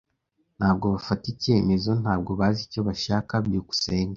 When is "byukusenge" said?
3.45-4.09